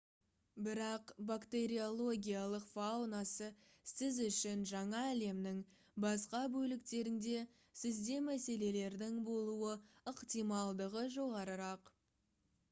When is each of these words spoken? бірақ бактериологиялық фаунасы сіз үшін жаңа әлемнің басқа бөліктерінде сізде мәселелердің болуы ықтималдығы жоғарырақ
бірақ 0.67 1.11
бактериологиялық 1.31 2.63
фаунасы 2.69 3.49
сіз 3.91 4.17
үшін 4.29 4.63
жаңа 4.73 5.03
әлемнің 5.11 5.61
басқа 6.07 6.41
бөліктерінде 6.57 7.37
сізде 7.85 8.19
мәселелердің 8.31 9.23
болуы 9.31 9.79
ықтималдығы 10.17 11.05
жоғарырақ 11.21 11.93